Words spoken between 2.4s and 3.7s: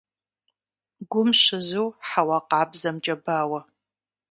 къабзэмкӀэ бауэ.